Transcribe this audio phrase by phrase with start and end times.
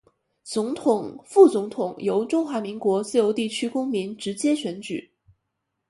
[0.43, 5.07] 總統、副總統由中華民國自由地區公民直接選舉